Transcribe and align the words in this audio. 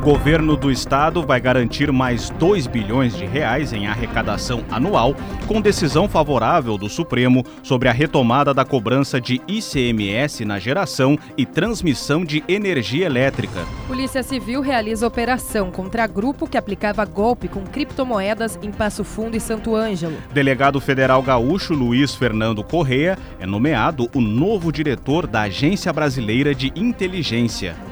Governo 0.00 0.56
do 0.56 0.70
Estado 0.70 1.22
vai 1.22 1.38
garantir 1.38 1.92
mais 1.92 2.30
2 2.30 2.66
bilhões 2.66 3.14
de 3.14 3.26
reais 3.26 3.70
em 3.70 3.86
arrecadação 3.86 4.64
anual, 4.70 5.14
com 5.46 5.60
decisão 5.60 6.08
favorável 6.08 6.78
do 6.78 6.88
Supremo 6.88 7.44
sobre 7.62 7.86
a 7.86 7.92
retomada 7.92 8.54
da 8.54 8.64
cobrança 8.64 9.20
de 9.20 9.42
ICMS 9.46 10.46
na 10.46 10.58
geração 10.58 11.18
e 11.36 11.44
transmissão 11.44 12.24
de 12.24 12.42
energia 12.48 13.04
elétrica. 13.04 13.60
Polícia 13.86 14.22
Civil 14.22 14.62
realiza 14.62 15.06
operação 15.06 15.70
contra 15.70 16.06
grupo 16.06 16.46
que 16.46 16.56
aplicava 16.56 17.04
golpe 17.04 17.46
com 17.46 17.62
criptomoedas 17.62 18.58
em 18.62 18.70
Passo 18.70 19.04
Fundo 19.04 19.36
e 19.36 19.40
Santo 19.40 19.76
Ângelo. 19.76 20.16
Delegado 20.32 20.80
Federal 20.80 21.22
Gaúcho 21.22 21.74
Luiz 21.74 22.14
Fernando 22.14 22.64
Correia 22.64 23.18
é 23.38 23.44
nomeado 23.44 24.08
o 24.14 24.20
novo 24.22 24.72
diretor 24.72 25.26
da 25.26 25.42
Agência 25.42 25.92
Brasileira 25.92 26.54
de 26.54 26.72
Inteligência. 26.74 27.89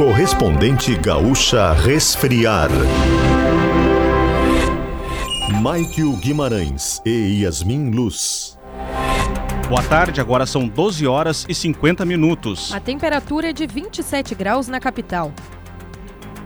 Correspondente 0.00 0.96
Gaúcha 0.96 1.74
Resfriar. 1.74 2.70
Maikio 5.60 6.16
Guimarães 6.16 7.02
e 7.04 7.42
Yasmin 7.42 7.90
Luz. 7.90 8.58
Boa 9.68 9.82
tarde, 9.82 10.18
agora 10.18 10.46
são 10.46 10.66
12 10.66 11.06
horas 11.06 11.44
e 11.46 11.54
50 11.54 12.06
minutos. 12.06 12.72
A 12.72 12.80
temperatura 12.80 13.50
é 13.50 13.52
de 13.52 13.66
27 13.66 14.34
graus 14.34 14.68
na 14.68 14.80
capital. 14.80 15.34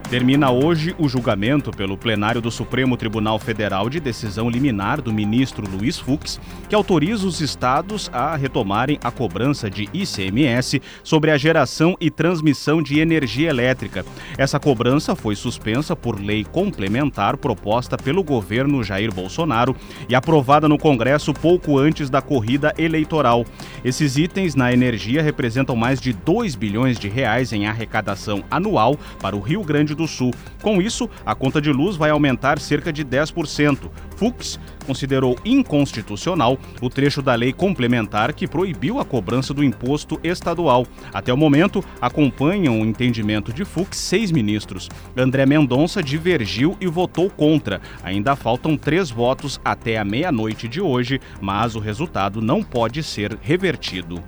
Termina 0.09 0.51
hoje 0.51 0.95
o 0.99 1.09
julgamento 1.09 1.71
pelo 1.71 1.97
plenário 1.97 2.39
do 2.39 2.51
Supremo 2.51 2.95
Tribunal 2.95 3.39
Federal 3.39 3.89
de 3.89 3.99
decisão 3.99 4.47
liminar 4.47 5.01
do 5.01 5.11
ministro 5.11 5.67
Luiz 5.67 5.97
Fux, 5.97 6.39
que 6.69 6.75
autoriza 6.75 7.25
os 7.25 7.41
estados 7.41 8.07
a 8.13 8.35
retomarem 8.35 8.99
a 9.03 9.09
cobrança 9.09 9.67
de 9.67 9.89
ICMS 9.91 10.79
sobre 11.03 11.31
a 11.31 11.37
geração 11.37 11.97
e 11.99 12.11
transmissão 12.11 12.83
de 12.83 12.99
energia 12.99 13.49
elétrica. 13.49 14.05
Essa 14.37 14.59
cobrança 14.59 15.15
foi 15.15 15.35
suspensa 15.35 15.95
por 15.95 16.21
lei 16.21 16.43
complementar 16.43 17.35
proposta 17.37 17.97
pelo 17.97 18.23
governo 18.23 18.83
Jair 18.83 19.11
Bolsonaro 19.11 19.75
e 20.07 20.13
aprovada 20.13 20.69
no 20.69 20.77
Congresso 20.77 21.33
pouco 21.33 21.79
antes 21.79 22.11
da 22.11 22.21
corrida 22.21 22.75
eleitoral. 22.77 23.43
Esses 23.83 24.17
itens 24.17 24.53
na 24.53 24.71
energia 24.71 25.23
representam 25.23 25.75
mais 25.75 25.99
de 25.99 26.13
2 26.13 26.53
bilhões 26.53 26.99
de 26.99 27.09
reais 27.09 27.51
em 27.51 27.65
arrecadação 27.65 28.43
anual 28.51 28.95
para 29.19 29.35
o 29.35 29.39
Rio 29.39 29.63
Grande 29.63 29.94
do 29.95 30.07
Sul. 30.07 30.31
Com 30.61 30.81
isso, 30.81 31.09
a 31.25 31.33
conta 31.33 31.61
de 31.61 31.71
luz 31.71 31.95
vai 31.95 32.09
aumentar 32.09 32.59
cerca 32.59 32.91
de 32.91 33.03
10%. 33.03 33.89
Fux 34.15 34.59
considerou 34.85 35.37
inconstitucional 35.43 36.57
o 36.81 36.89
trecho 36.89 37.21
da 37.21 37.33
lei 37.33 37.51
complementar 37.51 38.33
que 38.33 38.47
proibiu 38.47 38.99
a 38.99 39.05
cobrança 39.05 39.53
do 39.53 39.63
imposto 39.63 40.19
estadual. 40.23 40.85
Até 41.13 41.33
o 41.33 41.37
momento, 41.37 41.83
acompanham 41.99 42.79
o 42.79 42.85
entendimento 42.85 43.51
de 43.51 43.65
Fux 43.65 43.97
seis 43.97 44.31
ministros. 44.31 44.89
André 45.17 45.45
Mendonça 45.45 46.03
divergiu 46.03 46.77
e 46.79 46.87
votou 46.87 47.29
contra. 47.29 47.81
Ainda 48.03 48.35
faltam 48.35 48.77
três 48.77 49.09
votos 49.09 49.59
até 49.63 49.97
a 49.97 50.05
meia-noite 50.05 50.67
de 50.67 50.79
hoje, 50.79 51.19
mas 51.41 51.75
o 51.75 51.79
resultado 51.79 52.41
não 52.41 52.63
pode 52.63 53.01
ser 53.03 53.37
revertido. 53.41 54.21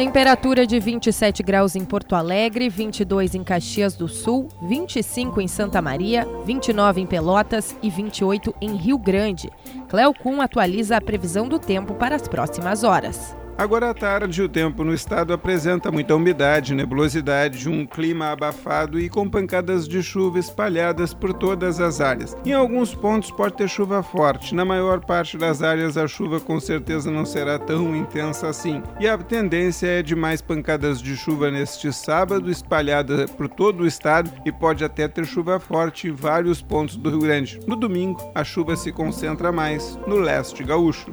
Temperatura 0.00 0.66
de 0.66 0.80
27 0.80 1.42
graus 1.42 1.76
em 1.76 1.84
Porto 1.84 2.14
Alegre, 2.14 2.70
22 2.70 3.34
em 3.34 3.44
Caxias 3.44 3.94
do 3.94 4.08
Sul, 4.08 4.48
25 4.62 5.42
em 5.42 5.46
Santa 5.46 5.82
Maria, 5.82 6.26
29 6.46 7.02
em 7.02 7.06
Pelotas 7.06 7.76
e 7.82 7.90
28 7.90 8.54
em 8.62 8.76
Rio 8.76 8.96
Grande. 8.96 9.50
Cleo 9.90 10.14
Kuhn 10.14 10.40
atualiza 10.40 10.96
a 10.96 11.02
previsão 11.02 11.46
do 11.46 11.58
tempo 11.58 11.92
para 11.96 12.16
as 12.16 12.26
próximas 12.26 12.82
horas. 12.82 13.36
Agora 13.60 13.90
à 13.90 13.94
tarde, 13.94 14.40
o 14.40 14.48
tempo 14.48 14.82
no 14.82 14.94
estado 14.94 15.34
apresenta 15.34 15.92
muita 15.92 16.16
umidade, 16.16 16.74
nebulosidade, 16.74 17.68
um 17.68 17.84
clima 17.84 18.28
abafado 18.28 18.98
e 18.98 19.06
com 19.06 19.28
pancadas 19.28 19.86
de 19.86 20.02
chuva 20.02 20.38
espalhadas 20.38 21.12
por 21.12 21.34
todas 21.34 21.78
as 21.78 22.00
áreas. 22.00 22.34
Em 22.42 22.54
alguns 22.54 22.94
pontos 22.94 23.30
pode 23.30 23.58
ter 23.58 23.68
chuva 23.68 24.02
forte, 24.02 24.54
na 24.54 24.64
maior 24.64 25.04
parte 25.04 25.36
das 25.36 25.62
áreas 25.62 25.98
a 25.98 26.08
chuva 26.08 26.40
com 26.40 26.58
certeza 26.58 27.10
não 27.10 27.26
será 27.26 27.58
tão 27.58 27.94
intensa 27.94 28.48
assim. 28.48 28.82
E 28.98 29.06
a 29.06 29.18
tendência 29.18 29.88
é 29.88 30.02
de 30.02 30.16
mais 30.16 30.40
pancadas 30.40 30.98
de 31.02 31.14
chuva 31.14 31.50
neste 31.50 31.92
sábado, 31.92 32.50
espalhada 32.50 33.26
por 33.36 33.46
todo 33.46 33.82
o 33.82 33.86
estado 33.86 34.32
e 34.46 34.50
pode 34.50 34.82
até 34.82 35.06
ter 35.06 35.26
chuva 35.26 35.60
forte 35.60 36.08
em 36.08 36.12
vários 36.12 36.62
pontos 36.62 36.96
do 36.96 37.10
Rio 37.10 37.20
Grande. 37.20 37.60
No 37.66 37.76
domingo, 37.76 38.18
a 38.34 38.42
chuva 38.42 38.74
se 38.74 38.90
concentra 38.90 39.52
mais 39.52 39.98
no 40.06 40.16
leste 40.16 40.64
gaúcho. 40.64 41.12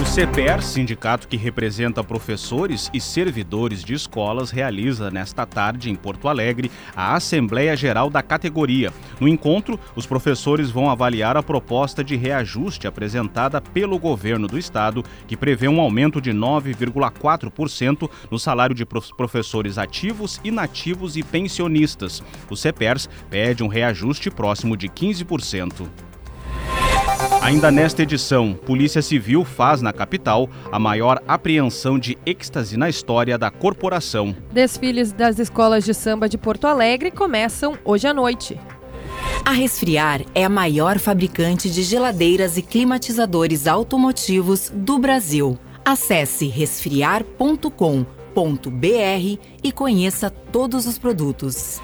O 0.00 0.04
CPER, 0.04 0.60
sindicato 0.60 1.28
que 1.28 1.36
representa 1.36 2.02
professores 2.02 2.90
e 2.92 3.00
servidores 3.00 3.84
de 3.84 3.94
escolas, 3.94 4.50
realiza 4.50 5.08
nesta 5.08 5.46
tarde 5.46 5.88
em 5.88 5.94
Porto 5.94 6.28
Alegre 6.28 6.70
a 6.96 7.14
Assembleia 7.14 7.76
Geral 7.76 8.10
da 8.10 8.20
categoria. 8.20 8.92
No 9.20 9.28
encontro, 9.28 9.78
os 9.94 10.04
professores 10.04 10.68
vão 10.68 10.90
avaliar 10.90 11.36
a 11.36 11.44
proposta 11.44 12.02
de 12.02 12.16
reajuste 12.16 12.88
apresentada 12.88 13.60
pelo 13.60 13.96
governo 13.96 14.48
do 14.48 14.58
estado, 14.58 15.04
que 15.28 15.36
prevê 15.36 15.68
um 15.68 15.80
aumento 15.80 16.20
de 16.20 16.32
9,4% 16.32 18.10
no 18.28 18.38
salário 18.38 18.74
de 18.74 18.84
professores 18.84 19.78
ativos, 19.78 20.40
inativos 20.42 21.16
e 21.16 21.22
pensionistas. 21.22 22.20
O 22.50 22.56
CPERS 22.56 23.08
pede 23.30 23.62
um 23.62 23.68
reajuste 23.68 24.28
próximo 24.28 24.76
de 24.76 24.88
15%. 24.88 25.88
Ainda 27.44 27.70
nesta 27.70 28.02
edição, 28.02 28.54
Polícia 28.54 29.02
Civil 29.02 29.44
faz 29.44 29.82
na 29.82 29.92
capital 29.92 30.48
a 30.72 30.78
maior 30.78 31.22
apreensão 31.28 31.98
de 31.98 32.16
êxtase 32.24 32.74
na 32.78 32.88
história 32.88 33.36
da 33.36 33.50
corporação. 33.50 34.34
Desfiles 34.50 35.12
das 35.12 35.38
escolas 35.38 35.84
de 35.84 35.92
samba 35.92 36.26
de 36.26 36.38
Porto 36.38 36.66
Alegre 36.66 37.10
começam 37.10 37.76
hoje 37.84 38.06
à 38.06 38.14
noite. 38.14 38.58
A 39.44 39.50
Resfriar 39.50 40.22
é 40.34 40.42
a 40.42 40.48
maior 40.48 40.98
fabricante 40.98 41.68
de 41.68 41.82
geladeiras 41.82 42.56
e 42.56 42.62
climatizadores 42.62 43.66
automotivos 43.66 44.72
do 44.74 44.98
Brasil. 44.98 45.58
Acesse 45.84 46.46
resfriar.com.br 46.46 47.74
e 49.62 49.70
conheça 49.70 50.30
todos 50.30 50.86
os 50.86 50.96
produtos. 50.96 51.78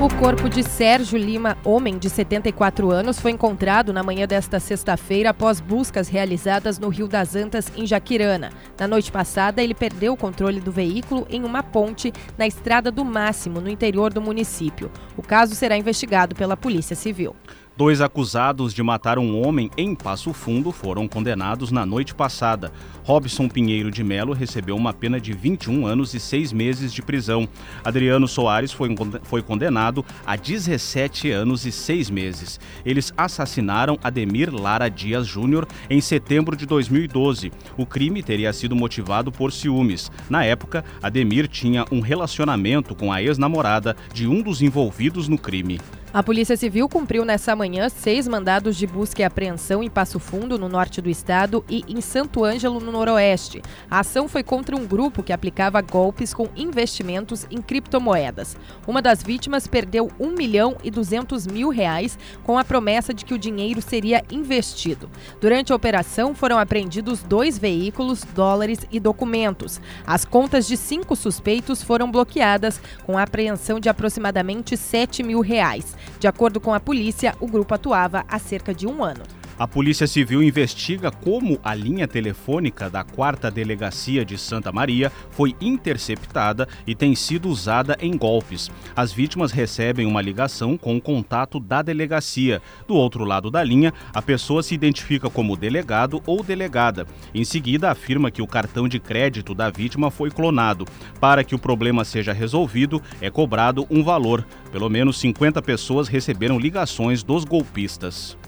O 0.00 0.08
corpo 0.20 0.48
de 0.48 0.62
Sérgio 0.62 1.18
Lima, 1.18 1.58
homem 1.64 1.98
de 1.98 2.08
74 2.08 2.88
anos, 2.88 3.18
foi 3.18 3.32
encontrado 3.32 3.92
na 3.92 4.00
manhã 4.00 4.28
desta 4.28 4.60
sexta-feira 4.60 5.30
após 5.30 5.60
buscas 5.60 6.06
realizadas 6.08 6.78
no 6.78 6.88
Rio 6.88 7.08
das 7.08 7.34
Antas, 7.34 7.66
em 7.76 7.84
Jaquirana. 7.84 8.50
Na 8.78 8.86
noite 8.86 9.10
passada, 9.10 9.60
ele 9.60 9.74
perdeu 9.74 10.12
o 10.12 10.16
controle 10.16 10.60
do 10.60 10.70
veículo 10.70 11.26
em 11.28 11.42
uma 11.42 11.64
ponte 11.64 12.12
na 12.38 12.46
Estrada 12.46 12.92
do 12.92 13.04
Máximo, 13.04 13.60
no 13.60 13.68
interior 13.68 14.12
do 14.12 14.22
município. 14.22 14.88
O 15.16 15.22
caso 15.22 15.56
será 15.56 15.76
investigado 15.76 16.32
pela 16.36 16.56
Polícia 16.56 16.94
Civil. 16.94 17.34
Dois 17.78 18.00
acusados 18.00 18.74
de 18.74 18.82
matar 18.82 19.20
um 19.20 19.40
homem 19.40 19.70
em 19.76 19.94
Passo 19.94 20.32
Fundo 20.32 20.72
foram 20.72 21.06
condenados 21.06 21.70
na 21.70 21.86
noite 21.86 22.12
passada. 22.12 22.72
Robson 23.04 23.48
Pinheiro 23.48 23.88
de 23.88 24.02
Melo 24.02 24.32
recebeu 24.32 24.74
uma 24.74 24.92
pena 24.92 25.20
de 25.20 25.32
21 25.32 25.86
anos 25.86 26.12
e 26.12 26.18
6 26.18 26.52
meses 26.52 26.92
de 26.92 27.00
prisão. 27.00 27.48
Adriano 27.84 28.26
Soares 28.26 28.72
foi, 28.72 29.42
condenado 29.42 30.04
a 30.26 30.34
17 30.34 31.30
anos 31.30 31.64
e 31.66 31.70
6 31.70 32.10
meses. 32.10 32.58
Eles 32.84 33.14
assassinaram 33.16 33.96
Ademir 34.02 34.52
Lara 34.52 34.88
Dias 34.88 35.24
Júnior 35.24 35.64
em 35.88 36.00
setembro 36.00 36.56
de 36.56 36.66
2012. 36.66 37.52
O 37.76 37.86
crime 37.86 38.24
teria 38.24 38.52
sido 38.52 38.74
motivado 38.74 39.30
por 39.30 39.52
ciúmes. 39.52 40.10
Na 40.28 40.44
época, 40.44 40.84
Ademir 41.00 41.46
tinha 41.46 41.84
um 41.92 42.00
relacionamento 42.00 42.92
com 42.96 43.12
a 43.12 43.22
ex-namorada 43.22 43.96
de 44.12 44.26
um 44.26 44.42
dos 44.42 44.62
envolvidos 44.62 45.28
no 45.28 45.38
crime. 45.38 45.78
A 46.10 46.22
Polícia 46.22 46.56
Civil 46.56 46.88
cumpriu 46.88 47.22
nessa 47.22 47.54
manhã 47.54 47.90
seis 47.90 48.26
mandados 48.26 48.76
de 48.76 48.86
busca 48.86 49.20
e 49.20 49.24
apreensão 49.26 49.82
em 49.82 49.90
Passo 49.90 50.18
Fundo, 50.18 50.58
no 50.58 50.66
norte 50.66 51.02
do 51.02 51.10
estado, 51.10 51.62
e 51.68 51.84
em 51.86 52.00
Santo 52.00 52.42
Ângelo, 52.42 52.80
no 52.80 52.90
noroeste. 52.90 53.60
A 53.90 54.00
ação 54.00 54.26
foi 54.26 54.42
contra 54.42 54.74
um 54.74 54.86
grupo 54.86 55.22
que 55.22 55.34
aplicava 55.34 55.82
golpes 55.82 56.32
com 56.32 56.48
investimentos 56.56 57.46
em 57.50 57.60
criptomoedas. 57.60 58.56
Uma 58.86 59.02
das 59.02 59.22
vítimas 59.22 59.66
perdeu 59.66 60.10
1 60.18 60.30
milhão 60.30 60.78
e 60.82 60.90
200 60.90 61.46
mil 61.46 61.68
reais 61.68 62.18
com 62.42 62.58
a 62.58 62.64
promessa 62.64 63.12
de 63.12 63.26
que 63.26 63.34
o 63.34 63.38
dinheiro 63.38 63.82
seria 63.82 64.24
investido. 64.30 65.10
Durante 65.42 65.74
a 65.74 65.76
operação 65.76 66.34
foram 66.34 66.58
apreendidos 66.58 67.22
dois 67.22 67.58
veículos, 67.58 68.24
dólares 68.34 68.78
e 68.90 68.98
documentos. 68.98 69.78
As 70.06 70.24
contas 70.24 70.66
de 70.66 70.78
cinco 70.78 71.14
suspeitos 71.14 71.82
foram 71.82 72.10
bloqueadas 72.10 72.80
com 73.04 73.18
a 73.18 73.24
apreensão 73.24 73.78
de 73.78 73.90
aproximadamente 73.90 74.74
7 74.74 75.22
mil 75.22 75.42
reais. 75.42 75.97
De 76.18 76.26
acordo 76.26 76.60
com 76.60 76.74
a 76.74 76.80
polícia, 76.80 77.34
o 77.40 77.46
grupo 77.46 77.74
atuava 77.74 78.24
há 78.28 78.38
cerca 78.38 78.74
de 78.74 78.86
um 78.86 79.02
ano. 79.02 79.24
A 79.58 79.66
Polícia 79.66 80.06
Civil 80.06 80.40
investiga 80.40 81.10
como 81.10 81.58
a 81.64 81.74
linha 81.74 82.06
telefônica 82.06 82.88
da 82.88 83.02
4 83.02 83.50
Delegacia 83.50 84.24
de 84.24 84.38
Santa 84.38 84.70
Maria 84.70 85.10
foi 85.32 85.56
interceptada 85.60 86.68
e 86.86 86.94
tem 86.94 87.16
sido 87.16 87.48
usada 87.48 87.98
em 88.00 88.16
golpes. 88.16 88.70
As 88.94 89.12
vítimas 89.12 89.50
recebem 89.50 90.06
uma 90.06 90.22
ligação 90.22 90.76
com 90.76 90.96
o 90.96 91.00
contato 91.00 91.58
da 91.58 91.82
delegacia. 91.82 92.62
Do 92.86 92.94
outro 92.94 93.24
lado 93.24 93.50
da 93.50 93.60
linha, 93.64 93.92
a 94.14 94.22
pessoa 94.22 94.62
se 94.62 94.76
identifica 94.76 95.28
como 95.28 95.56
delegado 95.56 96.22
ou 96.24 96.44
delegada. 96.44 97.04
Em 97.34 97.42
seguida, 97.42 97.90
afirma 97.90 98.30
que 98.30 98.40
o 98.40 98.46
cartão 98.46 98.86
de 98.86 99.00
crédito 99.00 99.56
da 99.56 99.70
vítima 99.70 100.08
foi 100.08 100.30
clonado. 100.30 100.84
Para 101.18 101.42
que 101.42 101.56
o 101.56 101.58
problema 101.58 102.04
seja 102.04 102.32
resolvido, 102.32 103.02
é 103.20 103.28
cobrado 103.28 103.88
um 103.90 104.04
valor. 104.04 104.46
Pelo 104.70 104.88
menos 104.88 105.18
50 105.18 105.60
pessoas 105.62 106.06
receberam 106.06 106.60
ligações 106.60 107.24
dos 107.24 107.44
golpistas. 107.44 108.38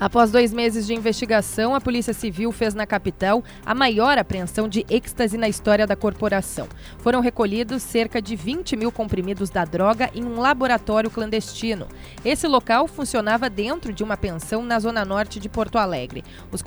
Após 0.00 0.30
dois 0.30 0.50
meses 0.50 0.86
de 0.86 0.94
investigação, 0.94 1.74
a 1.74 1.80
Polícia 1.80 2.14
Civil 2.14 2.50
fez 2.52 2.72
na 2.72 2.86
capital 2.86 3.44
a 3.66 3.74
maior 3.74 4.16
apreensão 4.16 4.66
de 4.66 4.86
êxtase 4.88 5.36
na 5.36 5.46
história 5.46 5.86
da 5.86 5.94
corporação. 5.94 6.66
Foram 7.00 7.20
recolhidos 7.20 7.82
cerca 7.82 8.22
de 8.22 8.34
20 8.34 8.76
mil 8.76 8.90
comprimidos 8.90 9.50
da 9.50 9.62
droga 9.62 10.08
em 10.14 10.24
um 10.24 10.40
laboratório 10.40 11.10
clandestino. 11.10 11.86
Esse 12.24 12.48
local 12.48 12.88
funcionava 12.88 13.50
dentro 13.50 13.92
de 13.92 14.02
uma 14.02 14.16
pensão 14.16 14.62
na 14.62 14.78
zona 14.78 15.04
norte 15.04 15.38
de 15.38 15.50
Porto 15.50 15.76
Alegre. 15.76 16.24
Os, 16.50 16.64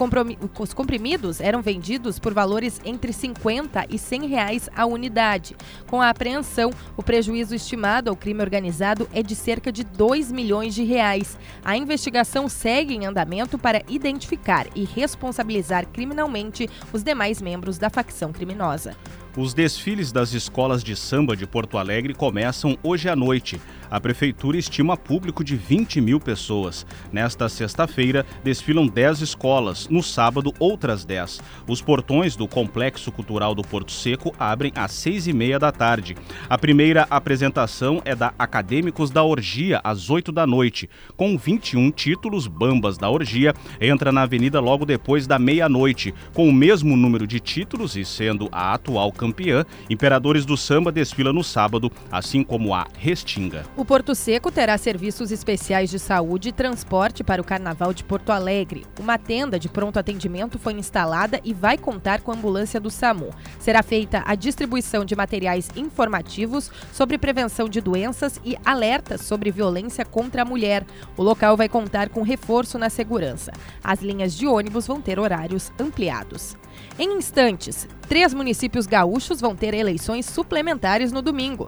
os 0.59 0.73
comprimidos 0.75 1.41
eram 1.41 1.63
vendidos 1.63 2.19
por 2.19 2.35
valores 2.35 2.79
entre 2.85 3.11
50 3.11 3.87
e 3.89 3.97
100 3.97 4.27
reais 4.27 4.69
a 4.75 4.85
unidade. 4.85 5.55
Com 5.87 5.99
a 5.99 6.09
apreensão, 6.09 6.69
o 6.95 7.01
prejuízo 7.01 7.55
estimado 7.55 8.11
ao 8.11 8.15
crime 8.15 8.43
organizado 8.43 9.09
é 9.11 9.23
de 9.23 9.33
cerca 9.33 9.71
de 9.71 9.83
2 9.83 10.31
milhões 10.31 10.75
de 10.75 10.83
reais. 10.83 11.35
A 11.65 11.75
investigação 11.75 12.47
segue 12.47 12.93
em 12.93 13.07
andamento 13.07 13.22
para 13.57 13.83
identificar 13.87 14.67
e 14.75 14.83
responsabilizar 14.83 15.87
criminalmente 15.87 16.69
os 16.91 17.03
demais 17.03 17.41
membros 17.41 17.77
da 17.77 17.89
facção 17.89 18.31
criminosa. 18.31 18.95
Os 19.35 19.51
desfiles 19.51 20.11
das 20.11 20.31
escolas 20.33 20.83
de 20.83 20.95
samba 20.95 21.35
de 21.35 21.47
Porto 21.47 21.79
Alegre 21.79 22.13
começam 22.13 22.77
hoje 22.83 23.09
à 23.09 23.15
noite. 23.15 23.59
A 23.89 23.99
prefeitura 23.99 24.57
estima 24.57 24.95
público 24.95 25.43
de 25.43 25.55
20 25.55 26.01
mil 26.01 26.19
pessoas. 26.19 26.85
Nesta 27.11 27.49
sexta-feira, 27.49 28.25
desfilam 28.43 28.87
10 28.87 29.21
escolas, 29.21 29.87
no 29.87 30.03
sábado, 30.03 30.53
outras 30.59 31.03
10. 31.03 31.41
Os 31.67 31.81
portões 31.81 32.35
do 32.35 32.47
Complexo 32.47 33.11
Cultural 33.11 33.55
do 33.55 33.63
Porto 33.63 33.91
Seco 33.91 34.35
abrem 34.37 34.71
às 34.75 34.91
6 34.91 35.27
e 35.27 35.33
meia 35.33 35.57
da 35.57 35.71
tarde. 35.71 36.15
A 36.47 36.57
primeira 36.57 37.07
apresentação 37.09 38.03
é 38.05 38.15
da 38.15 38.33
Acadêmicos 38.37 39.09
da 39.09 39.23
Orgia, 39.23 39.81
às 39.83 40.11
8 40.11 40.31
da 40.31 40.45
noite. 40.45 40.87
Com 41.17 41.35
21 41.35 41.89
títulos, 41.89 42.45
Bambas 42.45 42.99
da 42.99 43.09
Orgia 43.09 43.55
entra 43.81 44.11
na 44.11 44.21
avenida 44.21 44.59
logo 44.59 44.85
depois 44.85 45.25
da 45.25 45.39
meia-noite. 45.39 46.13
Com 46.35 46.47
o 46.47 46.53
mesmo 46.53 46.95
número 46.95 47.25
de 47.25 47.39
títulos 47.39 47.95
e 47.95 48.05
sendo 48.05 48.47
a 48.51 48.75
atual 48.75 49.11
campeã, 49.23 49.65
Imperadores 49.89 50.45
do 50.45 50.57
Samba 50.57 50.91
desfila 50.91 51.31
no 51.31 51.43
sábado, 51.43 51.89
assim 52.11 52.43
como 52.43 52.73
a 52.73 52.85
Restinga. 52.97 53.65
O 53.77 53.85
Porto 53.85 54.13
Seco 54.13 54.51
terá 54.51 54.77
serviços 54.77 55.31
especiais 55.31 55.89
de 55.89 55.97
saúde 55.97 56.49
e 56.49 56.51
transporte 56.51 57.23
para 57.23 57.41
o 57.41 57.45
Carnaval 57.45 57.93
de 57.93 58.03
Porto 58.03 58.31
Alegre. 58.31 58.85
Uma 58.99 59.17
tenda 59.17 59.57
de 59.57 59.69
pronto 59.69 59.97
atendimento 59.97 60.59
foi 60.59 60.73
instalada 60.73 61.39
e 61.41 61.53
vai 61.53 61.77
contar 61.77 62.19
com 62.21 62.31
a 62.31 62.35
ambulância 62.35 62.81
do 62.81 62.89
SAMU. 62.89 63.29
Será 63.59 63.81
feita 63.81 64.23
a 64.25 64.35
distribuição 64.35 65.05
de 65.05 65.15
materiais 65.15 65.69
informativos 65.75 66.69
sobre 66.91 67.17
prevenção 67.17 67.69
de 67.69 67.79
doenças 67.79 68.41
e 68.43 68.57
alertas 68.65 69.21
sobre 69.21 69.51
violência 69.51 70.03
contra 70.03 70.41
a 70.41 70.45
mulher. 70.45 70.85
O 71.15 71.23
local 71.23 71.55
vai 71.55 71.69
contar 71.69 72.09
com 72.09 72.23
reforço 72.23 72.77
na 72.77 72.89
segurança. 72.89 73.53
As 73.81 74.01
linhas 74.01 74.35
de 74.35 74.45
ônibus 74.47 74.85
vão 74.85 74.99
ter 74.99 75.17
horários 75.17 75.71
ampliados. 75.79 76.57
Em 76.97 77.17
instantes, 77.17 77.87
três 78.07 78.33
municípios 78.33 78.85
gaúchos 78.85 79.41
vão 79.41 79.55
ter 79.55 79.73
eleições 79.73 80.25
suplementares 80.25 81.11
no 81.11 81.21
domingo. 81.21 81.67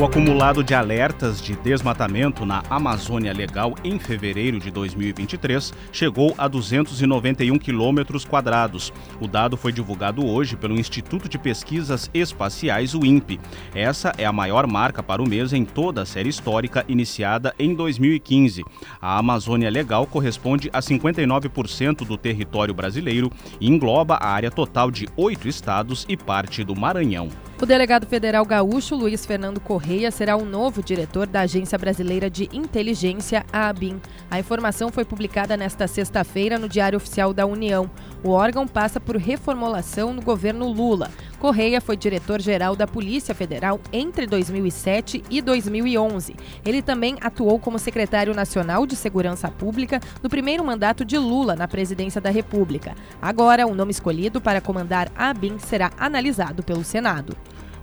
O 0.00 0.04
acumulado 0.06 0.64
de 0.64 0.74
alertas 0.74 1.42
de 1.42 1.54
desmatamento 1.56 2.46
na 2.46 2.62
Amazônia 2.70 3.34
Legal 3.34 3.74
em 3.84 3.98
fevereiro 3.98 4.58
de 4.58 4.70
2023 4.70 5.74
chegou 5.92 6.34
a 6.38 6.48
291 6.48 7.58
quilômetros 7.58 8.24
quadrados. 8.24 8.94
O 9.20 9.28
dado 9.28 9.58
foi 9.58 9.72
divulgado 9.72 10.26
hoje 10.26 10.56
pelo 10.56 10.80
Instituto 10.80 11.28
de 11.28 11.38
Pesquisas 11.38 12.10
Espaciais, 12.14 12.94
o 12.94 13.04
INPE. 13.04 13.38
Essa 13.74 14.10
é 14.16 14.24
a 14.24 14.32
maior 14.32 14.66
marca 14.66 15.02
para 15.02 15.20
o 15.20 15.28
mês 15.28 15.52
em 15.52 15.66
toda 15.66 16.00
a 16.00 16.06
série 16.06 16.30
histórica 16.30 16.82
iniciada 16.88 17.54
em 17.58 17.74
2015. 17.74 18.64
A 19.02 19.18
Amazônia 19.18 19.68
Legal 19.68 20.06
corresponde 20.06 20.70
a 20.72 20.80
59% 20.80 22.06
do 22.06 22.16
território 22.16 22.72
brasileiro 22.72 23.30
e 23.60 23.68
engloba 23.68 24.14
a 24.14 24.28
área 24.28 24.50
total 24.50 24.90
de 24.90 25.06
oito 25.14 25.46
estados 25.46 26.06
e 26.08 26.16
parte 26.16 26.64
do 26.64 26.74
Maranhão. 26.74 27.28
O 27.60 27.66
delegado 27.66 28.06
federal 28.06 28.42
gaúcho 28.46 28.96
Luiz 28.96 29.26
Fernando 29.26 29.60
Correia 29.60 30.10
será 30.10 30.34
o 30.34 30.46
novo 30.46 30.82
diretor 30.82 31.26
da 31.26 31.42
Agência 31.42 31.76
Brasileira 31.76 32.30
de 32.30 32.48
Inteligência, 32.54 33.44
a 33.52 33.68
ABIN. 33.68 34.00
A 34.30 34.40
informação 34.40 34.90
foi 34.90 35.04
publicada 35.04 35.58
nesta 35.58 35.86
sexta-feira 35.86 36.58
no 36.58 36.70
Diário 36.70 36.96
Oficial 36.96 37.34
da 37.34 37.44
União. 37.44 37.90
O 38.24 38.30
órgão 38.30 38.66
passa 38.66 38.98
por 38.98 39.14
reformulação 39.16 40.14
no 40.14 40.22
governo 40.22 40.72
Lula. 40.72 41.10
Correia 41.40 41.80
foi 41.80 41.96
diretor-geral 41.96 42.76
da 42.76 42.86
Polícia 42.86 43.34
Federal 43.34 43.80
entre 43.90 44.26
2007 44.26 45.24
e 45.30 45.40
2011. 45.40 46.36
Ele 46.66 46.82
também 46.82 47.16
atuou 47.18 47.58
como 47.58 47.78
secretário 47.78 48.34
nacional 48.34 48.86
de 48.86 48.94
Segurança 48.94 49.50
Pública 49.50 50.00
no 50.22 50.28
primeiro 50.28 50.62
mandato 50.62 51.02
de 51.02 51.16
Lula 51.16 51.56
na 51.56 51.66
presidência 51.66 52.20
da 52.20 52.28
República. 52.28 52.94
Agora, 53.22 53.66
o 53.66 53.74
nome 53.74 53.90
escolhido 53.90 54.38
para 54.38 54.60
comandar 54.60 55.10
a 55.16 55.30
ABIN 55.30 55.58
será 55.58 55.90
analisado 55.98 56.62
pelo 56.62 56.84
Senado. 56.84 57.34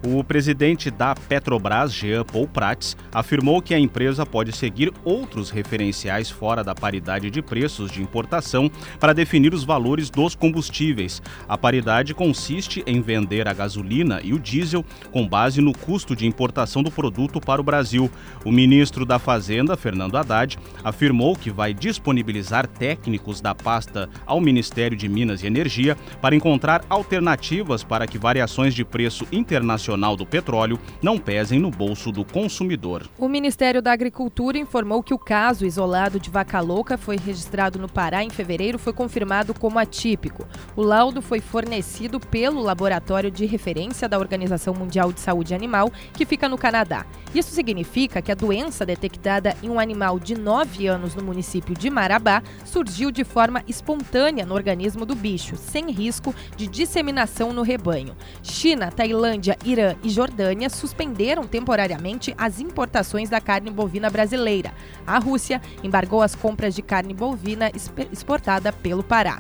O 0.03 0.23
presidente 0.23 0.91
da 0.91 1.15
Petrobras, 1.15 1.91
Jean 1.91 2.23
Paul 2.23 2.47
Prats, 2.47 2.95
afirmou 3.11 3.61
que 3.63 3.73
a 3.73 3.79
empresa 3.79 4.27
pode 4.27 4.51
seguir 4.55 4.94
outros 5.03 5.49
referenciais 5.49 6.29
fora 6.29 6.63
da 6.63 6.75
paridade 6.75 7.31
de 7.31 7.41
preços 7.41 7.91
de 7.91 8.01
importação 8.01 8.69
para 8.99 9.11
definir 9.11 9.55
os 9.55 9.63
valores 9.63 10.11
dos 10.11 10.35
combustíveis. 10.35 11.19
A 11.49 11.57
paridade 11.57 12.13
consiste 12.13 12.83
em 12.85 13.01
vender 13.01 13.47
a 13.47 13.53
gasolina 13.53 14.21
e 14.23 14.33
o 14.33 14.39
diesel 14.39 14.85
com 15.11 15.27
base 15.27 15.61
no 15.61 15.75
custo 15.75 16.15
de 16.15 16.27
importação 16.27 16.83
do 16.83 16.91
produto 16.91 17.41
para 17.41 17.59
o 17.59 17.63
Brasil. 17.63 18.09
O 18.45 18.51
ministro 18.51 19.03
da 19.03 19.17
Fazenda, 19.17 19.75
Fernando 19.75 20.15
Haddad, 20.15 20.59
afirmou 20.83 21.35
que 21.35 21.50
vai 21.50 21.73
disponibilizar 21.73 22.67
técnicos 22.67 23.41
da 23.41 23.55
pasta 23.55 24.07
ao 24.27 24.39
Ministério 24.39 24.95
de 24.95 25.09
Minas 25.09 25.41
e 25.41 25.47
Energia 25.47 25.97
para 26.21 26.35
encontrar 26.35 26.85
alternativas 26.88 27.83
para 27.83 28.05
que 28.05 28.19
variações 28.19 28.75
de 28.75 28.85
preço 28.85 29.25
internacional 29.31 29.87
Nacional 29.88 30.18
do 30.18 30.25
Petróleo 30.25 30.78
não 31.01 31.18
pesem 31.18 31.60
no 31.60 31.72
bolso 31.72 32.12
do 32.12 32.25
consumidor. 32.25 33.07
O 33.18 33.30
Ministério 33.30 33.81
da 33.81 33.94
Agricultura 33.94 34.57
informou 34.57 35.01
que 35.01 35.13
o 35.13 35.19
caso 35.19 35.65
isolado 35.65 36.20
de 36.20 36.29
vaca 36.29 36.60
louca 36.60 36.98
foi 36.98 37.15
registrado 37.15 37.79
no 37.79 37.88
Pará 37.88 38.22
em 38.22 38.29
fevereiro 38.29 38.77
foi 38.77 38.91
confirmado 38.91 39.53
como 39.53 39.79
atípico. 39.79 40.46
O 40.75 40.82
laudo 40.82 41.22
foi 41.22 41.39
fornecido 41.39 42.20
pelo 42.20 42.62
laboratório 42.62 43.32
de 43.32 43.46
referência 43.46 44.10
da 44.10 44.20
Organização 44.20 44.74
Mundial 44.74 45.13
de 45.13 45.22
Saúde 45.22 45.56
Animal, 45.56 45.89
que 46.13 46.25
fica 46.25 46.50
no 46.50 46.58
Canadá. 46.58 47.06
Isso 47.34 47.51
significa 47.51 48.22
que 48.22 48.32
a 48.32 48.36
doença 48.36 48.86
detectada 48.86 49.56
em 49.63 49.70
um 49.70 49.79
animal 49.79 50.20
de 50.20 50.38
9 50.38 50.88
anos 50.88 51.15
no 51.15 51.24
município 51.24 51.74
de 51.74 51.89
Marabá 51.89 52.44
surgiu 52.65 53.10
de 53.10 53.24
forma 53.24 53.63
espontânea 53.67 54.46
no 54.46 54.53
organismo 54.53 55.06
do 55.06 55.15
bicho, 55.15 55.56
sem 55.56 55.91
risco 55.91 56.36
de 56.58 56.67
disseminação 56.67 57.53
no 57.53 57.62
rebanho. 57.62 58.15
China, 58.44 58.91
Tailândia, 58.91 59.58
Irã 59.63 59.76
Irã 59.77 59.96
e 60.03 60.10
Jordânia 60.10 60.69
suspenderam 60.69 61.46
temporariamente 61.46 62.34
as 62.36 62.60
importações 62.60 63.29
da 63.29 63.39
carne 63.39 63.69
bovina 63.69 64.10
brasileira. 64.10 64.74
A 65.05 65.19
Rússia 65.19 65.62
embargou 65.84 66.24
as 66.24 66.34
compras 66.34 66.74
de 66.74 66.81
carne 66.81 67.13
bovina 67.13 67.72
exportada 68.12 68.74
pelo 68.74 69.03
Pará. 69.03 69.39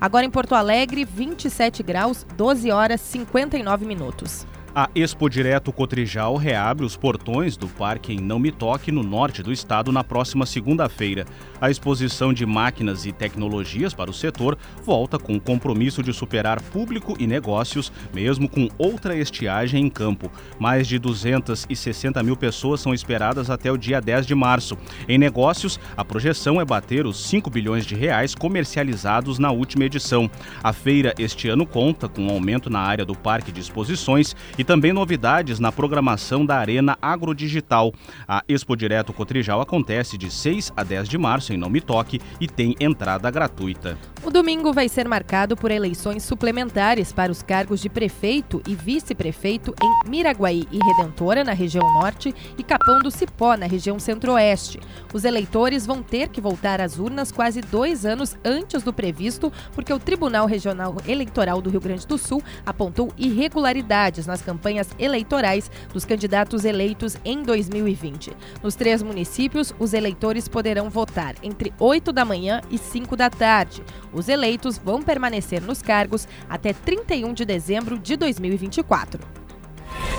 Agora 0.00 0.24
em 0.24 0.30
Porto 0.30 0.54
Alegre, 0.54 1.04
27 1.04 1.82
graus, 1.82 2.26
12 2.34 2.70
horas 2.70 3.00
59 3.02 3.84
minutos. 3.84 4.46
A 4.76 4.90
Expo 4.92 5.30
Direto 5.30 5.72
Cotrijal 5.72 6.34
reabre 6.34 6.84
os 6.84 6.96
portões 6.96 7.56
do 7.56 7.68
Parque 7.68 8.12
em 8.12 8.18
Não 8.18 8.40
Me 8.40 8.50
Toque, 8.50 8.90
no 8.90 9.04
norte 9.04 9.40
do 9.40 9.52
estado, 9.52 9.92
na 9.92 10.02
próxima 10.02 10.44
segunda-feira. 10.44 11.24
A 11.60 11.70
exposição 11.70 12.32
de 12.32 12.44
máquinas 12.44 13.06
e 13.06 13.12
tecnologias 13.12 13.94
para 13.94 14.10
o 14.10 14.12
setor 14.12 14.58
volta 14.82 15.16
com 15.16 15.36
o 15.36 15.40
compromisso 15.40 16.02
de 16.02 16.12
superar 16.12 16.60
público 16.60 17.14
e 17.20 17.24
negócios, 17.24 17.92
mesmo 18.12 18.48
com 18.48 18.68
outra 18.76 19.16
estiagem 19.16 19.86
em 19.86 19.88
campo. 19.88 20.28
Mais 20.58 20.88
de 20.88 20.98
260 20.98 22.20
mil 22.24 22.36
pessoas 22.36 22.80
são 22.80 22.92
esperadas 22.92 23.50
até 23.50 23.70
o 23.70 23.78
dia 23.78 24.00
10 24.00 24.26
de 24.26 24.34
março. 24.34 24.76
Em 25.08 25.18
negócios, 25.18 25.78
a 25.96 26.04
projeção 26.04 26.60
é 26.60 26.64
bater 26.64 27.06
os 27.06 27.24
5 27.28 27.48
bilhões 27.48 27.86
de 27.86 27.94
reais 27.94 28.34
comercializados 28.34 29.38
na 29.38 29.52
última 29.52 29.84
edição. 29.84 30.28
A 30.64 30.72
feira 30.72 31.14
este 31.16 31.48
ano 31.48 31.64
conta 31.64 32.08
com 32.08 32.22
um 32.22 32.30
aumento 32.30 32.68
na 32.68 32.80
área 32.80 33.04
do 33.04 33.14
parque 33.14 33.52
de 33.52 33.60
exposições 33.60 34.34
e 34.58 34.63
E 34.64 34.66
também 34.66 34.94
novidades 34.94 35.60
na 35.60 35.70
programação 35.70 36.46
da 36.46 36.56
Arena 36.56 36.96
Agrodigital. 37.02 37.92
A 38.26 38.42
Expo 38.48 38.74
Direto 38.74 39.12
Cotrijal 39.12 39.60
acontece 39.60 40.16
de 40.16 40.30
6 40.30 40.72
a 40.74 40.82
10 40.82 41.06
de 41.06 41.18
março 41.18 41.52
em 41.52 41.58
Não 41.58 41.68
Me 41.68 41.82
Toque 41.82 42.18
e 42.40 42.48
tem 42.48 42.74
entrada 42.80 43.30
gratuita. 43.30 43.98
O 44.26 44.30
domingo 44.30 44.72
vai 44.72 44.88
ser 44.88 45.06
marcado 45.06 45.54
por 45.54 45.70
eleições 45.70 46.22
suplementares 46.22 47.12
para 47.12 47.30
os 47.30 47.42
cargos 47.42 47.78
de 47.78 47.90
prefeito 47.90 48.62
e 48.66 48.74
vice-prefeito 48.74 49.74
em 49.82 50.08
Miraguaí 50.08 50.66
e 50.72 50.78
Redentora, 50.78 51.44
na 51.44 51.52
região 51.52 51.84
norte, 52.00 52.34
e 52.56 52.62
Capão 52.62 53.00
do 53.00 53.10
Cipó, 53.10 53.54
na 53.54 53.66
região 53.66 53.98
centro-oeste. 53.98 54.80
Os 55.12 55.26
eleitores 55.26 55.84
vão 55.84 56.02
ter 56.02 56.30
que 56.30 56.40
voltar 56.40 56.80
às 56.80 56.98
urnas 56.98 57.30
quase 57.30 57.60
dois 57.60 58.06
anos 58.06 58.34
antes 58.42 58.82
do 58.82 58.94
previsto, 58.94 59.52
porque 59.74 59.92
o 59.92 59.98
Tribunal 59.98 60.46
Regional 60.46 60.96
Eleitoral 61.06 61.60
do 61.60 61.68
Rio 61.68 61.80
Grande 61.82 62.06
do 62.06 62.16
Sul 62.16 62.42
apontou 62.64 63.12
irregularidades 63.18 64.26
nas 64.26 64.40
campanhas 64.40 64.88
eleitorais 64.98 65.70
dos 65.92 66.06
candidatos 66.06 66.64
eleitos 66.64 67.18
em 67.26 67.42
2020. 67.42 68.32
Nos 68.62 68.74
três 68.74 69.02
municípios, 69.02 69.74
os 69.78 69.92
eleitores 69.92 70.48
poderão 70.48 70.88
votar 70.88 71.34
entre 71.42 71.74
8 71.78 72.10
da 72.10 72.24
manhã 72.24 72.62
e 72.70 72.78
5 72.78 73.14
da 73.16 73.28
tarde. 73.28 73.82
Os 74.14 74.28
eleitos 74.28 74.78
vão 74.78 75.02
permanecer 75.02 75.60
nos 75.60 75.82
cargos 75.82 76.28
até 76.48 76.72
31 76.72 77.34
de 77.34 77.44
dezembro 77.44 77.98
de 77.98 78.16
2024. 78.16 79.20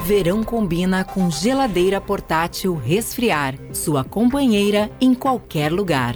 Verão 0.03 0.43
combina 0.43 1.03
com 1.03 1.31
geladeira 1.31 1.99
portátil 1.99 2.75
resfriar, 2.75 3.55
sua 3.73 4.03
companheira 4.03 4.91
em 5.01 5.15
qualquer 5.15 5.71
lugar. 5.71 6.15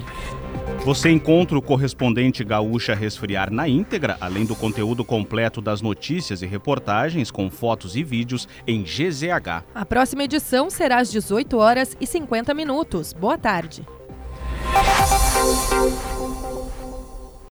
Você 0.84 1.10
encontra 1.10 1.58
o 1.58 1.62
correspondente 1.62 2.42
Gaúcha 2.42 2.94
Resfriar 2.94 3.52
na 3.52 3.68
íntegra, 3.68 4.16
além 4.18 4.46
do 4.46 4.56
conteúdo 4.56 5.04
completo 5.04 5.60
das 5.60 5.82
notícias 5.82 6.40
e 6.40 6.46
reportagens 6.46 7.30
com 7.30 7.50
fotos 7.50 7.96
e 7.96 8.02
vídeos 8.02 8.48
em 8.66 8.82
GZH. 8.82 9.64
A 9.74 9.84
próxima 9.84 10.24
edição 10.24 10.70
será 10.70 10.98
às 10.98 11.10
18 11.10 11.58
horas 11.58 11.96
e 12.00 12.06
50 12.06 12.54
minutos. 12.54 13.12
Boa 13.12 13.36
tarde. 13.36 13.84